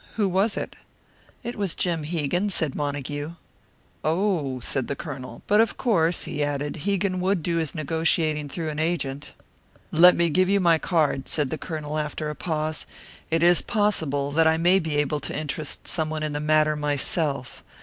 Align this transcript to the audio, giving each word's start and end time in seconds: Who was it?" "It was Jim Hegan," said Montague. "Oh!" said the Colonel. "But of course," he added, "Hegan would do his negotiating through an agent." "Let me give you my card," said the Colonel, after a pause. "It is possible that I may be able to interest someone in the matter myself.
Who 0.15 0.27
was 0.27 0.57
it?" 0.57 0.75
"It 1.43 1.55
was 1.55 1.75
Jim 1.75 2.01
Hegan," 2.05 2.49
said 2.49 2.73
Montague. 2.73 3.33
"Oh!" 4.03 4.59
said 4.59 4.87
the 4.87 4.95
Colonel. 4.95 5.43
"But 5.45 5.61
of 5.61 5.77
course," 5.77 6.23
he 6.23 6.43
added, 6.43 6.77
"Hegan 6.77 7.19
would 7.19 7.43
do 7.43 7.57
his 7.57 7.75
negotiating 7.75 8.49
through 8.49 8.69
an 8.69 8.79
agent." 8.79 9.33
"Let 9.91 10.15
me 10.15 10.31
give 10.31 10.49
you 10.49 10.59
my 10.59 10.79
card," 10.79 11.29
said 11.29 11.51
the 11.51 11.59
Colonel, 11.59 11.99
after 11.99 12.31
a 12.31 12.35
pause. 12.35 12.87
"It 13.29 13.43
is 13.43 13.61
possible 13.61 14.31
that 14.31 14.47
I 14.47 14.57
may 14.57 14.79
be 14.79 14.95
able 14.95 15.19
to 15.19 15.37
interest 15.37 15.87
someone 15.87 16.23
in 16.23 16.33
the 16.33 16.39
matter 16.39 16.75
myself. 16.75 17.63